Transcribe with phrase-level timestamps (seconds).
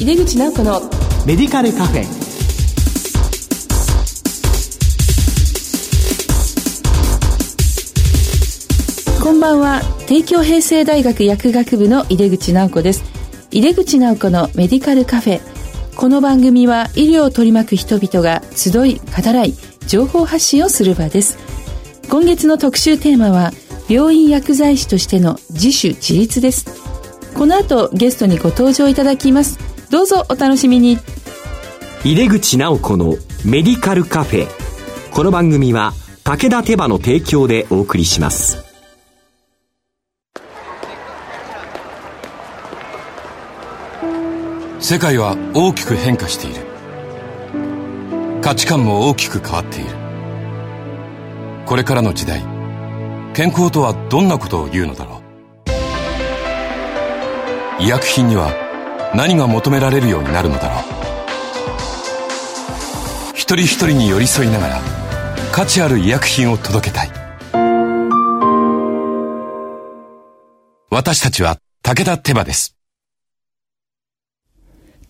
[0.00, 0.80] 井出口直子の
[1.26, 2.04] メディカルカフェ。
[9.22, 9.82] こんばんは。
[10.06, 13.04] 帝京平成大学薬学部の井出口直子です。
[13.50, 15.40] 井出口直子のメディカルカフェ。
[15.94, 19.52] この番組は医療を取り巻く人々が集い語らい
[19.86, 21.36] 情報発信をする場です。
[22.08, 23.50] 今月の特集テーマは
[23.86, 26.64] 病院薬剤師としての自主自立です。
[27.34, 30.98] この後ゲストにご登場いただきますどうぞお楽しみに。
[32.04, 34.46] 入れ口直子のメディカルカフェ。
[35.10, 38.64] この番組は武田手羽の提供でお送りします。
[44.78, 46.60] 世界は大きく変化している。
[48.42, 49.90] 価値観も大きく変わっている。
[51.66, 52.44] これからの時代
[53.34, 55.20] 健康とはどんなことを言うのだろ
[57.80, 57.82] う。
[57.82, 58.69] 医薬品には
[59.14, 60.82] 何が求められるようになるのだろう
[63.34, 64.80] 一人一人に寄り添いながら
[65.52, 67.10] 価値ある医薬品を届けたい
[70.90, 72.76] 私たちは武田手羽です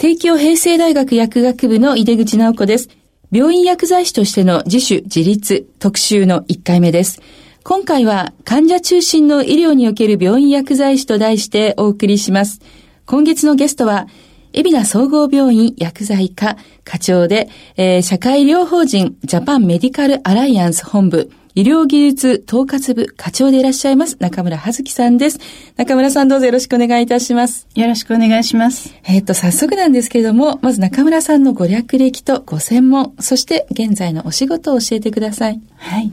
[0.01, 2.89] 帝京平成大学薬学部の井出口直子です。
[3.31, 7.21] 病院薬剤師としての自主自立特集の1回目です。
[7.65, 12.63] 今回は患者中心の医療における病院薬剤師と題してお送りします。
[13.11, 14.07] 今月のゲストは、
[14.53, 25.41] 海老名総合病院薬剤科課長で、えー、社会医療法人ジャパンメディカルアライアンス本部医療技術統括部課長でいらっしゃいます中村葉月さんです。
[25.77, 27.67] 中村さんどうぞよろしくお願いいたします。
[27.75, 28.95] よろしくお願いします。
[29.03, 35.61] えっ、と、早速なんですけれども、まず中村さんのご略歴とご専門、そして現在のお仕事を教えてください。
[35.79, 36.13] はい。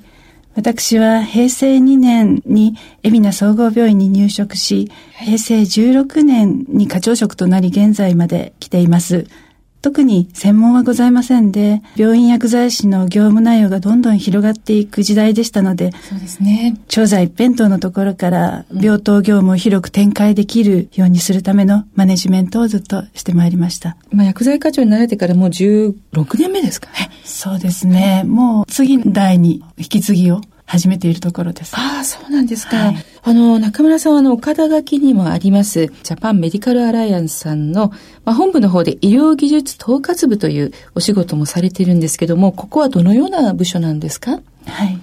[0.58, 9.28] 私は平成2年に海老名総合病院に入職し、平成16年に課長職となり現在まで来ています。
[9.82, 16.78] 特に専門はございませんで、病院薬剤師の業務内容がどんどん広がっていく時代でしたので、そうですね。
[16.88, 23.98] 調剤一辺倒のところから病棟業務を広く展開できるようにするためのマネジメントをずっとしてまいりました。
[24.12, 25.94] まあ、薬剤課長になられてからもう16
[26.38, 27.10] 年目ですかね。
[27.24, 28.24] そうですね。
[28.26, 31.74] もう次代に引き継ぎを始めているところです。
[31.76, 32.78] ああ、そうなんですか。
[32.78, 37.92] はい、あの、中村さんは、あの、岡田書きにもあります、ジャパンメディカルアライアンスさんの、
[38.26, 44.42] まあ、本部の方で医療技術統括部というお仕事もされているんですけども、ここはどのような部署なんですか？
[44.66, 45.00] はい。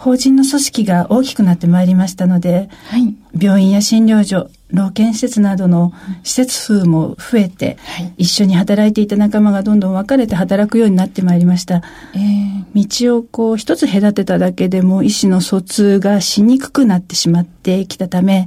[0.00, 11.82] 法人の組織が大きくなってまいりましたので、はい、病院や診療所、老健施設などの施設数も増えて、はい、一緒に働いていた仲間がどんどん分かれて働くようになってまいりました。
[12.14, 18.46] えー、道をこう一つ隔てただけでも医師の疎通がしにくくなってしまってきたため、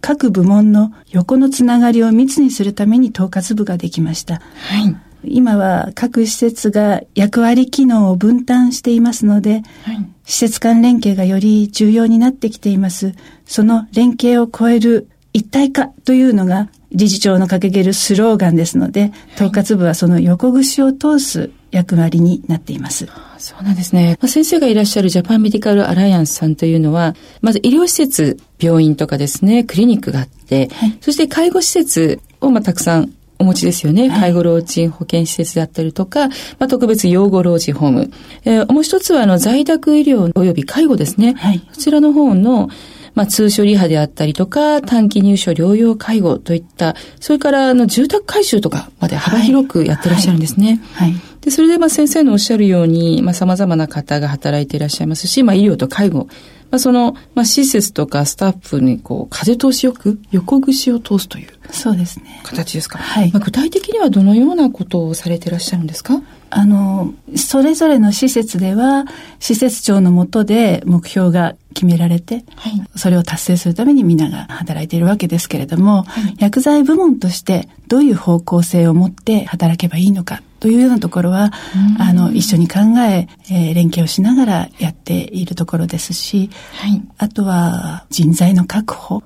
[0.00, 4.34] 各部門の横のつながりを密にするために統括部ができました。
[4.34, 4.40] は
[4.84, 4.96] い。
[5.24, 13.14] 今は各施設が役割機能を分担していますので、はい、施設間連携がより重要になってきています。
[13.46, 23.08] その連携を超える一体化というのが理事長の掲げるスローガンですので、統括部はその横串を通す役割になっています。
[23.38, 24.18] そうなんですね。
[24.20, 34.08] まあ、先生がいらっしゃるジャパンメディカルアライアンスさんというのは、まず医療施設、病院とかですね、クリニックがあって、はい、そして介護施設をまあたくさんお持ちですよね。
[34.08, 36.34] 介護老人保健施設であったりとか、ま
[36.66, 38.10] あ、特別養護老人ホーム。
[38.44, 41.34] えー、もう一つは、あの、在宅医療及び介護ですね。
[41.34, 42.68] はい、こちらの方の、
[43.14, 50.80] まあ、通所リハであったりとか、短期入所療養介護といった、それからあの住宅改修とかまで幅広くやってらっしゃるんですね。
[50.94, 51.10] はい。
[51.10, 56.28] はい、で、それでまあ先生のおっしゃるように、まあ様々な方が働いていらっしゃいますし、まあ医療と介護、
[56.70, 61.48] まあその、まあ施設とかスタッフにこう、風通しよく横串を通すという。
[61.70, 62.40] そうですね。
[62.44, 62.98] 形ですか？
[62.98, 63.32] はい。
[63.32, 66.22] まあ具体的にはどのようなことをされていらっしゃるんですか？
[66.50, 69.04] あの、それぞれの施設では、
[69.38, 81.52] 施設長のもとで目標が決められて、はい、それを達成するために皆が働いているわけですけれども、はい、薬剤部門としてどういう方向性を持って働けばいいのかというようなところは、
[81.98, 89.22] あの、一緒に考ええー、連携をしながらやっているところですし、はい、あとは人材の確保、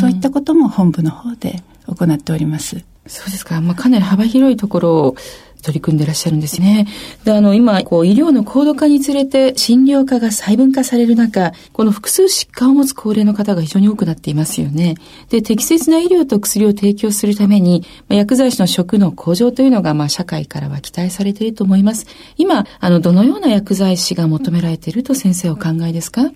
[0.00, 2.84] そういったことも本部の方で行っております。
[3.06, 3.60] そうですか。
[3.60, 5.16] まあ、かなり幅広いところを
[5.62, 6.86] 取り組んでいらっしゃるんですね。
[7.24, 14.94] で、あの、今、こう、医療の高度化につれて診療科が細分化される中、この複数疾患を持つ高齢の方が非常に多くなっていますよね。
[15.28, 22.06] で、適切な医療と薬を提供するために、ま、薬剤師の職の向上というのが、まあ、社会からは期待されていると思います。
[22.36, 26.30] 今、あの、どのような薬剤師が求められていると先生お考えですか？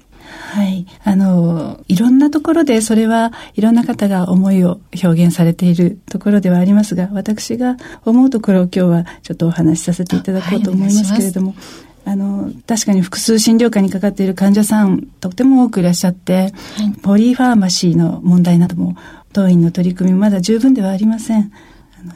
[0.55, 0.87] はい。
[1.05, 11.57] あの、いろんなところでそれはいろんな方が思いを表現されているところではありますが、私が思うところを今日はちょっとお話しさせていただこうと思いますけれども、はい
[12.07, 16.53] あの、確かに複数診療科にかかっている患者さん、とても多くいらっしゃって、はい、
[17.03, 18.97] ポリファーマシーの問題なども、
[19.33, 21.51] 当院の取り組みまだ十分ではありません。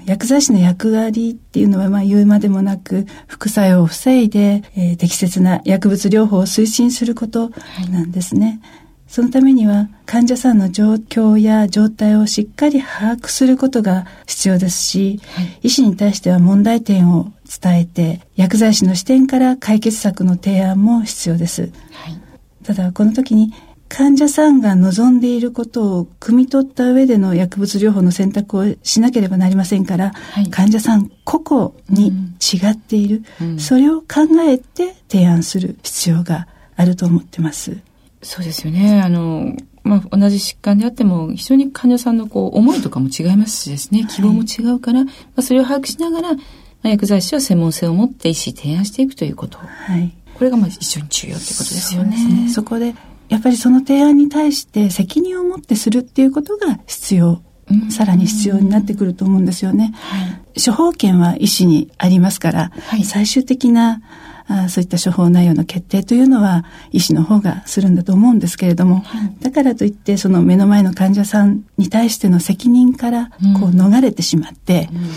[0.05, 7.51] 薬剤師の役割っていうのはまあ言うまでもなく副作用を防いで、えー、適切な薬物療法を推進すること
[7.91, 8.61] なんですね。
[8.63, 21.63] はいそのためには患者さんの状況や状態をしっかり把握することが必要ですし、はい、医師に対しては問題点を伝えて薬剤師の視点から解決策の提案も必要です。
[21.63, 21.67] は
[22.11, 22.21] い、
[22.65, 23.55] ただこの時に
[23.89, 32.09] 患者さんが望んでいることを汲み取った上での薬物療法の選択をしなければなりませんから、はい、患者さん個々に
[32.41, 37.79] 違っている、うん、それを考えて提案する必要があると思ってます。
[38.23, 39.01] そうですよね。
[39.01, 39.55] あの、
[39.85, 46.43] まあ、同じ疾患であっても、非常に患者さんのこう、思いとかも違いますしですね、希望も違うから、はい、まあ、それを把握しながら、ま
[46.85, 49.59] あ、薬剤師は専門性を持って医師提案していくということ。
[49.59, 50.13] はい。
[50.35, 52.17] これがまあ一緒に重要ということですよね。
[52.17, 52.95] そねそこで、
[53.29, 57.43] やっぱりその提案に対して責任を持ってするっていうことが必要。
[57.91, 59.93] さらに必要になってくると思うんですよね。
[59.95, 64.01] はい、処方権は医師にありますから、はい、最終的な
[64.49, 73.27] あそういった処方内容の決定というのは医師の方がするんだと思うんですけれども、はい、だからといってその目の前の患者さんに対しての責任から
[73.61, 75.11] こう逃れてしまって、うん、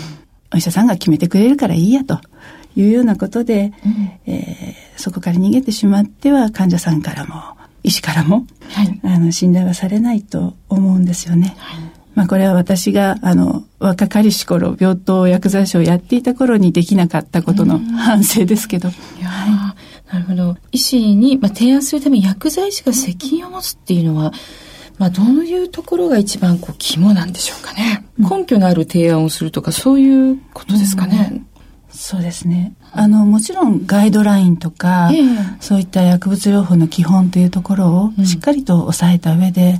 [0.54, 2.20] お医者さんが決めてくれるからいいやと。
[2.74, 7.34] いうようなことで、うん、えー、そこから逃げてしまっては患者さんからも
[7.82, 11.54] 医師からも、はい、あの信頼はされないと思うんですよね。
[11.58, 18.90] はいまあこれは私があの若かりし頃病棟薬剤師をやっていた頃にできなかったことの反省ですけど。
[20.12, 20.56] なるほど。
[20.72, 24.32] 医師に、まあ、提案するために薬剤師が責任を持つっていうのは、
[24.98, 28.04] まあ、どういうところが一番こう肝なんでしょうかね。
[28.18, 31.28] 根拠のある提案をするとか、そういうことですかね。
[31.32, 31.46] うん
[31.92, 32.74] そうですね。
[32.92, 39.78] あの、もちろんガイドラインとか、えー、そういった薬物療法の基本というところをしっかりと押さえた上で、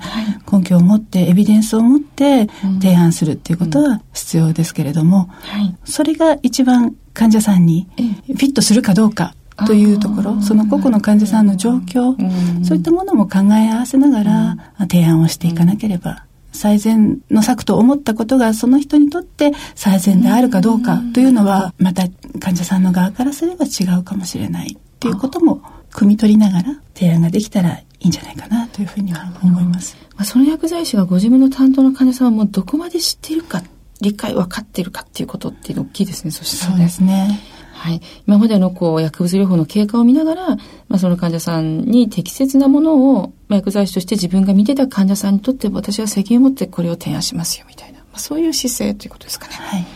[0.50, 2.48] うん、根拠を持って、エビデンスを持って
[2.80, 9.34] 提案するっていうことは必要ですけれども、うんはい、それが一番患者さんにフィットするかどうか
[9.66, 12.16] というところ、その個々の患者さんの状況、
[12.64, 22.04] そういったものも考え合わせながら提案をしていかなければ最善の策と思ったことがその人にとって最善であるかどうかというのはまた
[22.40, 29.96] 患者さんの側からすれば違うかもしれないっていうことも汲み取りながら提案ができたらいいんじゃないかなというふうには思います。
[30.16, 33.62] まあ、その薬剤師がご自分の担当の患者さんはもうどこまで知っているか
[34.00, 37.40] 理解分かっているかっていうことって大きいですねそしたら、ね、そうですね。
[37.82, 38.00] はい。
[38.28, 40.56] 今までのこう薬物療法の経過を見ながら、ま
[40.90, 49.54] あ、その患者さんに適切なものを、まあ、薬剤師として自分が見てた患者さんにとって私は責任を持ってこれを提案しますよみたいな、まあ、そういう姿勢ということですかね。
[49.54, 49.86] はい。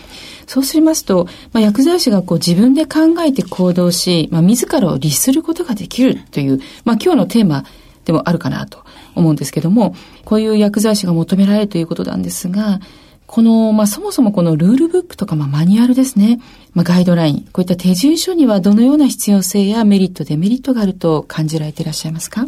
[0.48, 7.64] そうしますと、まあ、薬剤師がこう自分で考えて行動し、まあ、自らを律することができるという、まあ、今日のテーマ
[8.04, 8.82] でもあるかなと
[9.14, 9.94] 思うんですけども、
[10.24, 12.80] こういう薬剤師が求められるということなんですが、
[13.26, 16.40] この、まあ、そもそもこのルールブックとか、まあ、マニュアルですね。
[16.75, 22.43] まあ、ガイドライン、こういった手順書にはどのような必要性やメリット、デメリットがあると感じられていらっしゃいますか？
[22.43, 22.46] は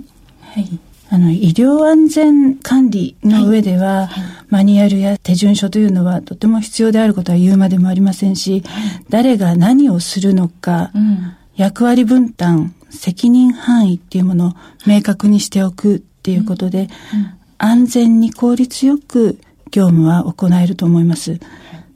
[0.61, 0.79] い。
[1.11, 14.53] あの、医療安全管理の上では、はいはい、マニュアルや手順書というのはとても必要であることは言うまでもありませんし、はい、誰が何をするのか、うん、役割分担、責任範囲っていうものを
[14.87, 17.21] 明確にしておくっていうことで、うん。
[17.21, 21.39] うん、安全に効率よく業務は行えると思います。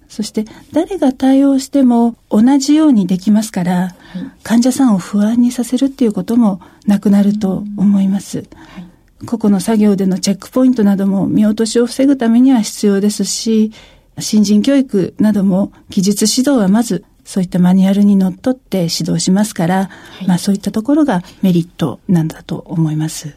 [0.08, 8.44] そして誰が対応しても同じようにできますから、はい、患者さんを不安にさせるっていうこともなくなると思います。
[8.54, 13.72] はい、個々の作業でのチェックポイントなども見落としを防ぐためには必要ですし、
[14.18, 23.34] 新人教育なども技術指導はまずそういったマニュアルにのっとって指導しますから、はい、まあそういったところがメリットなんだと思います。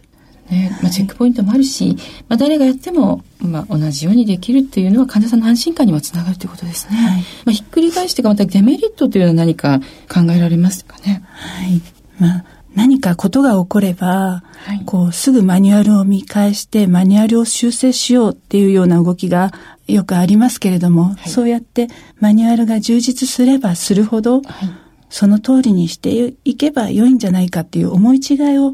[0.49, 1.95] ね、まあ、チェックポイントもあるし、
[2.27, 6.95] まあ、誰がやっても、まあ、同じようにできるっていうのは患者さんの安心感にもつながるということですね。
[6.97, 11.23] はい、まあ、ひっくり返してまたデメリットというのは何か考えられますかね？
[11.25, 11.81] はい。
[12.19, 19.51] まあ、何かことが起これば、はい、こう、すぐマニュアルを見返して、マニュアルを修正しようっていうような動きが
[19.87, 21.87] よくありますけれども、はい、そうやって
[22.19, 24.69] マニュアルが充実すればするほど、はい
[25.09, 28.73] その通りにしていけば良いんじゃないかっていう思い違いを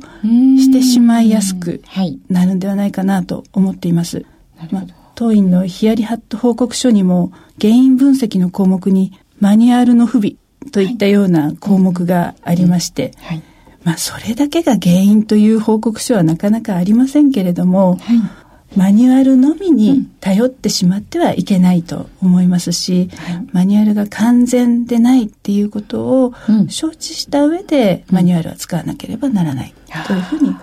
[0.58, 1.82] してしまいやすく
[2.30, 4.26] なるんではないかなと思っています。
[4.72, 4.86] まあ、
[5.16, 10.36] 当院のヒヤリハット報告書にも原因分析の項目にマニュアルの不備
[10.72, 13.12] といったような項目がありまして、
[13.84, 18.42] まあ、それだけが原因という報告書はなかなかありませんけれども、はい
[18.76, 26.34] マニュアルのみに頼ってしまってはいけないと思いますし、うん、マニュアルが完全でないっていうことを
[26.70, 29.74] 承知した上で、マニュアルは使わなければならない
[30.08, 30.56] というふうに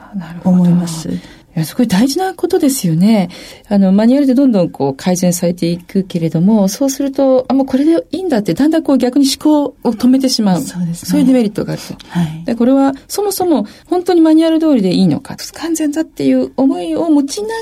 [0.44, 1.10] 思います。
[1.58, 3.28] や、すごい大事なことですよね。
[3.68, 10.62] あの、マニュアルでどんどんこう改善されていくけれども、そうすると、あ、もうこれでいいんだって、だんだんこう逆に思考を止めてしまう。
[10.62, 11.94] そうです、ね、そういうデメリットがあると。
[12.08, 12.44] はい。
[12.44, 17.58] でこれは、そもそも本当にマニュアル通りでいいのか、完全だっていう思いを持ちながら、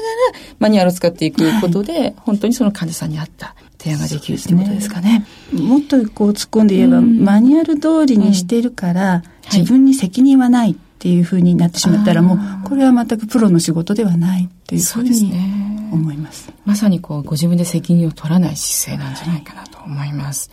[0.58, 5.26] マニュアルを使っていくことで、はい、本当にその患者さんに合った提案ができるってことですかね。
[5.52, 9.22] ねもっとこう突っ込んで言えば、マニュアル通りにしているから、
[9.52, 10.76] 自分に責任はない。
[11.06, 15.32] っていうふうになってしまったらもうこれは全くプロの仕事ではないというふうに
[15.92, 16.46] 思います。
[16.46, 20.50] すね、まさにこうご自分で責任を取らない姿勢なんじゃないかなと思います。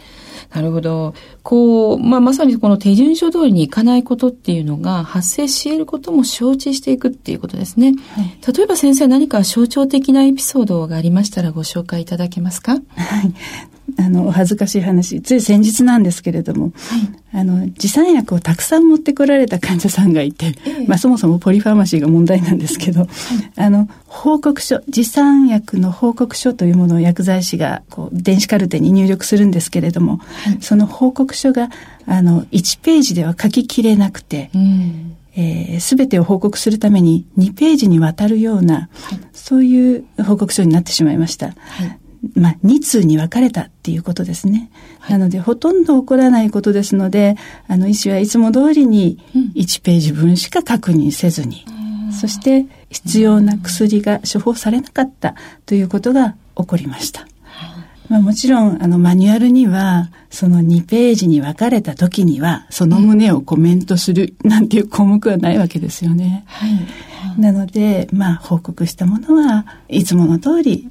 [0.51, 1.15] はい、なるほど。
[1.41, 7.95] こう、まあ、まさにこの手順書通りにいかないことっていうのが発生し得ることも承知していくっていうことですね。
[8.15, 12.73] はい、例えば先生何か象徴的なエピソードがありましたらご紹介いただけますか？
[12.73, 12.81] はい。
[13.97, 23.09] あの、お恥ずかしい話、つい先日なんですけれども、はい、あの、持参薬をたくさん持ってこられた患者さんがいて、ええ、まあそもそもポリファーマシーが問題なんですけど、はい、
[23.55, 31.69] あの、報告書、持参薬の報告書というものを薬剤師が、こう、電子カルテに入力するんですけれども、はい、その報告書が、
[32.05, 35.15] あの、1ページでは書ききれなくて、うん。
[35.35, 41.47] えー、全てを報告するために2ページにわたるような、はい、そういう報告書になってしまいました。
[41.47, 41.53] は
[41.85, 41.99] い、
[42.35, 44.69] まあ、2通に分かれたっていうことですね。
[44.99, 47.35] はい、なので、ほとんど起こらないことですので、
[47.67, 49.19] あの、医師はいつも通りに
[49.55, 51.65] 1ページ分しか確認せずに、
[52.07, 57.27] うん、そして必要な薬が処方されなかったということが起こりました。
[58.09, 66.43] まあ、もちろん、あの、マニュアルには、その2ページに分かれた時には、その旨をコメントするなんていう項目はないわけですよね。
[66.47, 67.41] はい。
[67.41, 70.89] なので、まあ、報告したものはいつもの通り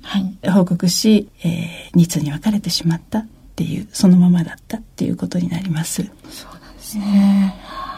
[0.50, 6.02] 報告し、はい、えー、2通に分かれてしまったっていう、そのままだったっていうことになります。
[6.31, 7.54] そうなんですね。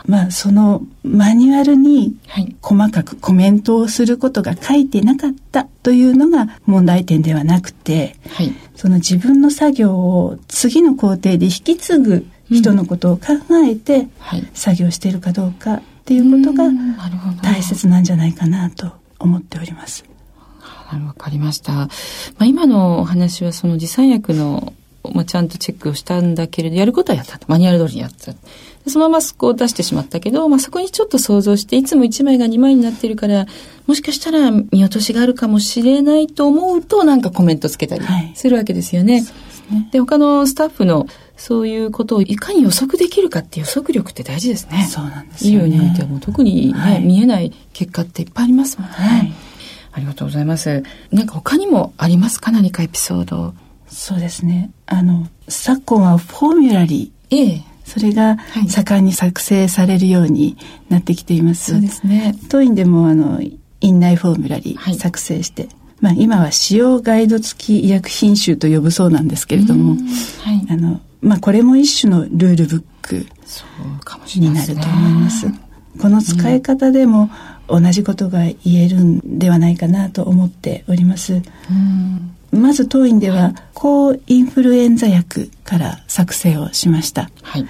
[0.07, 2.17] まあ、そのマニュアルに
[2.61, 13.23] 細かくコメントをすることが書いてなかったというのが問題点ではなくて、はい、その自分の作業を次の工程で引き継ぐ人のことを考
[13.67, 14.09] えて
[14.53, 16.65] 作業しているかどうかっていうことが
[17.43, 20.05] 大切なんじゃないかなと思っております。
[20.93, 21.73] わかりました。
[21.73, 21.89] ま
[22.39, 24.75] あ、今のお話はその持参薬の
[25.13, 27.39] まあ、ちゃんとチェックをしたんだけれど、やることはやった。
[27.47, 28.33] マニュアル通りにやった。
[28.91, 33.47] そのままスコを出してしまったけど、まあ、そこにちょっと想像して、いつも1枚が2枚になってるから、
[33.87, 39.25] もしかしたら見落としがあるかもしれないと思うと、なんかコメントつけたりするわけですよね。
[39.71, 41.07] はい、で、他のスタッフの
[41.37, 44.87] そういうことをいかに予測できるかっていう予測力って大事ですね。
[44.91, 45.51] そうなんですね。
[45.51, 48.95] 医療においてはもう特にね、はい、見えない結果っていっぱいありますもんね。
[48.95, 49.33] はい、
[49.93, 50.83] ありがとうございます。
[51.11, 52.53] なんか他にもありますか？
[52.53, 53.55] 何かエピソード。
[53.95, 54.71] そうですね。
[54.87, 57.37] あの、昨今はフォーミュラリー。
[57.37, 57.63] ええ。
[57.85, 60.57] それが盛んに作成されるように
[60.89, 61.73] なってきています。
[61.73, 62.35] そうですね。
[62.49, 63.41] 当院でもあの
[63.81, 69.97] 院内フォーミュラリー作成して、はい、まあ今は使用ガイド付き医薬品集と呼ぶそうなんですけれども、
[70.41, 73.27] はい、あのまあこれも一種のルールブック
[74.37, 75.47] になると思います。
[76.01, 77.31] この使い方でも
[77.69, 81.35] 同じことが言えるんではないかなと思っております。
[81.35, 81.37] う
[81.73, 87.31] んまず当院では抗インフルエンザ薬から作成をしました。
[87.43, 87.67] はい、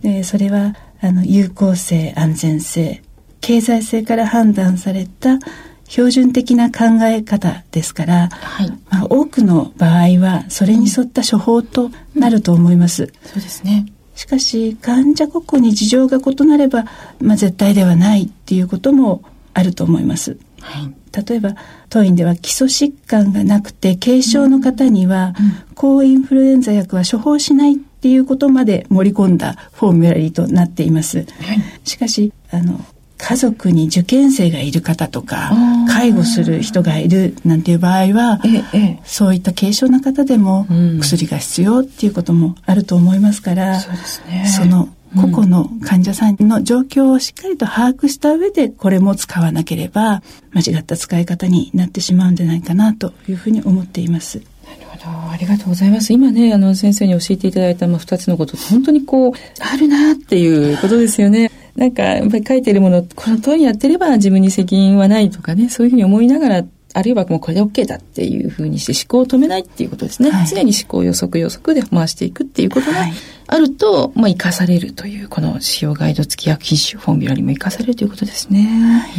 [0.00, 3.02] でそれはあの有効性安全性
[3.40, 5.38] 経済性から判断された
[5.86, 13.04] 標準的な考え方ですから、はいまあ、多くの場合はそれに沿った処方となると思います。
[13.04, 16.84] うん、そうですねしかし患者個々に事情が異なれば、
[17.20, 19.22] まあ、絶対ではないっていうことも
[19.52, 20.38] あると思います。
[20.60, 21.54] はい例えば
[21.88, 25.34] 当院では基礎疾患がなくて軽症の方には、
[25.74, 31.26] 抗インフルエンザ薬は処方しないっていうことまで盛り込んだフォーミュラリーとなっています。
[31.84, 32.84] しかしあの
[33.16, 35.52] 家族に受験生がいる方とか
[35.88, 38.40] 介護する人がいるなんていう場合は、
[38.72, 40.66] ええ、そういった軽症な方でも
[41.00, 43.80] 薬が必要っていうこともあると思いますから、うん、
[44.46, 54.42] そ、ね、の個々の患者さんの状況をしっかりと把握した上でこれも使わなければ間違った使い方になってしまうんじゃないかなというふうに思っています。
[54.64, 55.30] なるほど。
[55.30, 56.12] ありがとうございます。
[56.12, 61.50] 今ね、あの、先生に教えていただいた、まあ、二つのこと本当にこう、あるなっていうことですよね。
[61.76, 66.64] なんか、やっぱり書いてるもの、この通りにやってれば自分に責任はないとかね、そういうふうに思いながら
[66.94, 70.30] あるいはもうこれで OK だっていうふうにして思考を止めないっていうことですね。
[70.30, 73.04] はい、常に思考予測予測で回していくっていうことが
[73.48, 78.62] あると、まあ、生かされるという、この使用ガイド付き薬品種フォーミュラにも生かされるということですね。
[78.62, 79.10] はい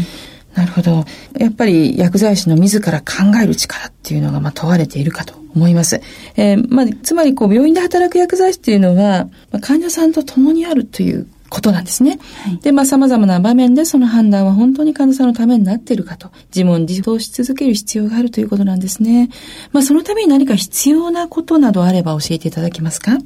[0.55, 1.03] なるほど。
[1.37, 6.01] やっぱり薬剤師の自ら考える力っていうのがまあ問われているかと思います。
[6.37, 12.19] えー、まあ、つまりこう病院で働く薬剤師っていうのは、まあ、患者さんと共にあるということなんですね。
[12.43, 19.29] はい、で、まあ様々な場面でその判断は本当に患者さんのためになっているかと自問自答し続ける必要があるということなんですね。
[19.71, 23.11] まあそのために何か必要なことなどあれば教えていただけますか？
[23.11, 23.21] はい。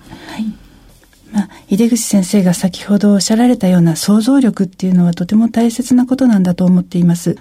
[1.32, 7.36] まあ、井出口先生が先ほどおっしゃられたような想像力っていうのはとても大切なことなんだと思っています。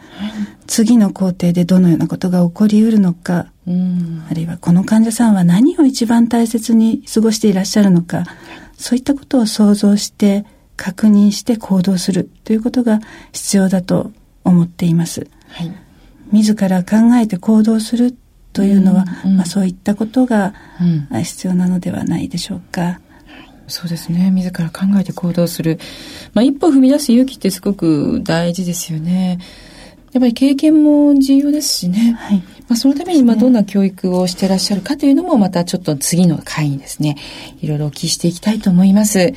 [0.66, 8.24] 次の工程でどのようなことが起こりうるのか、あるいはこの患者さんは何を一番大切に過ごしていらっしゃるのか、
[8.76, 10.44] そういったことを想像して
[10.78, 13.00] 確認して行動するということが
[13.32, 14.12] 必要だと
[14.44, 15.28] 思っています。
[15.48, 15.72] はい、
[16.32, 18.16] 自ら考えて行動する
[18.52, 20.54] というのは、うんうん、まあ、そういったことが
[21.12, 23.00] 必要なのではないでしょうか。
[23.66, 24.30] そうですね。
[24.30, 25.78] 自ら考えて行動する。
[26.32, 29.38] まあ、一歩踏み出す勇気ってすごく大事ですよね。
[30.12, 32.16] やっぱり経験も重要ですしね。
[32.18, 32.42] はい。
[32.68, 37.16] まあ、そのために、まあ、どんな教育をしてらっしゃるかというのも、またちょっと次の回にですね、
[37.60, 39.18] いろいろお聞きしていきたいと思います。
[39.18, 39.34] はい。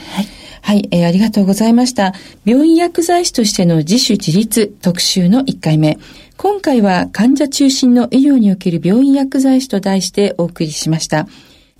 [0.61, 2.13] はい、えー、ありがとうございました。
[2.45, 5.97] 病院薬剤師としての自主自立特集の1回目。
[6.37, 11.27] 今回は患者中心の医療における病院薬剤師と題してお送りしました。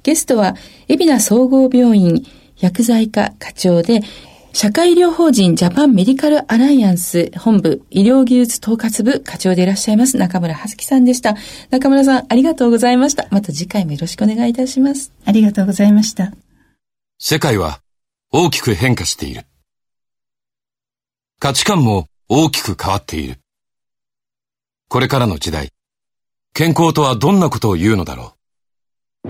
[0.03, 0.55] ゲストは、
[0.87, 2.25] 海老名総合病院
[2.59, 4.01] 薬剤科課長で、
[4.53, 11.35] 社会医療法人ジャパンメディカルアライアンス本部医療技術統括部課長でいらっしゃいます中村葉月さんでした。
[11.69, 13.27] 中村さんありがとうございました。
[13.31, 15.13] また次回もよろしくお願いいたします。
[15.25, 16.33] ありがとうございました。
[17.17, 17.81] 世界は
[18.31, 19.43] 大きく変化している。
[21.39, 23.39] 価値観も大きく変わっている。
[24.89, 25.69] これからの時代、
[26.53, 28.33] 健康とはどんなことを言うのだろ
[29.25, 29.29] う。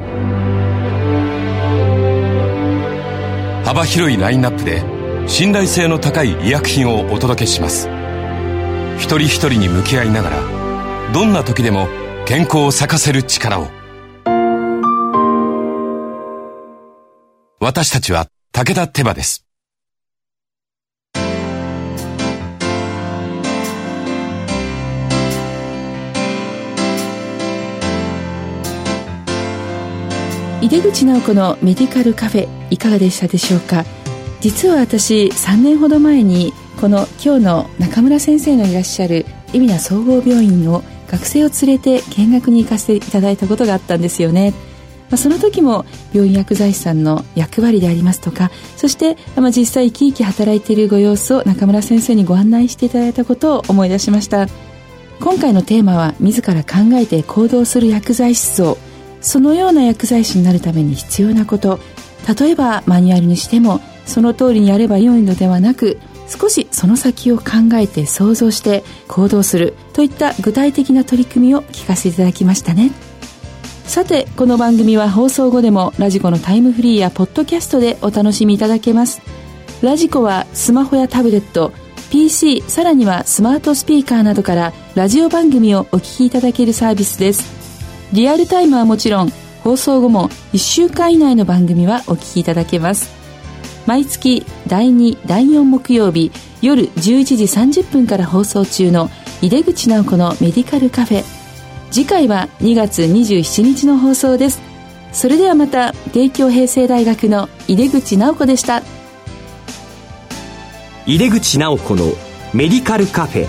[3.65, 5.00] 幅広いラインナップで
[5.31, 7.87] 信頼性の高い医薬品をお届けします。
[8.97, 11.87] 一人一人に向き合いながらどんな時でも
[12.27, 13.67] 健康を咲かせる力を。
[17.61, 19.45] 私たちは武田手羽です。
[30.61, 33.85] 井出口直子のメディカルカフェいかがでしたでしょうか？
[34.41, 44.53] 実は私3年ほど前にこの今日の中村先生のいらっしゃる海老名総合病院の学生を連れて見学に行かせていただいたことがあったんですよね。
[45.11, 54.47] まあ、その時も病院薬剤師さんの役割でありますとかそして、まあ、実際生き生き働いているご様子を中村先生にご案内していただいたことを思い出しました。
[55.19, 58.77] 今回のテーマは自ら考えて行動する薬剤師像
[59.19, 61.79] そのような薬剤師になるために必要なこと。
[62.39, 67.43] 例えばマニュアルにしてもその通りにやればよいのではなく少しその先を考
[67.73, 72.91] えて想像して行動するといった具体的な取り組みを聞かせていただきましたね。
[73.85, 79.21] さてこの番組は放送後でもラジコのタイムフリーやポッドキャストでお楽しみいただけます。
[79.81, 81.73] ラジコはスマホやタブレット
[82.11, 87.43] PC さらにはスマートスピーカーなどからラジオ番組をお聞きいただけるサービスです。
[88.13, 89.31] リアルタイムはもちろん
[89.63, 93.20] 放送後も1週間以内の番組はお聞きいただけます。
[93.85, 97.43] 毎月第2第4木曜日夜11時
[97.81, 99.09] 30分から放送中の
[99.41, 101.23] 井出口直子のメディカルカフェ。
[101.89, 104.61] 次回は2月27日の放送です。
[105.11, 108.83] それではまた帝京平成大学の井出口直子でした。
[111.05, 112.05] 井出口直子の
[112.53, 113.47] メディカルカフェ。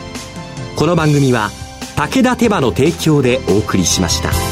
[0.76, 1.50] この番組は
[1.94, 4.51] 武田手羽の提供でお送りしました。